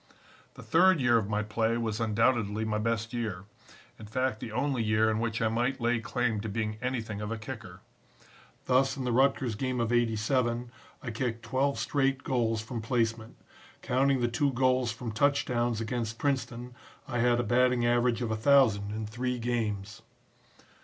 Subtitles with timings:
[0.55, 3.43] "The third year of my play was undoubtedly my best year;
[3.99, 7.31] in fact the only year in which I might lay claim to being anything of
[7.31, 7.81] a kicker.
[8.65, 10.71] Thus in the Rutgers game of '87
[11.03, 13.35] I kicked twelve straight goals from placement.
[13.83, 16.73] Counting the two goals from touchdowns against Princeton
[17.07, 20.01] I had a batting average of 1000 in three games.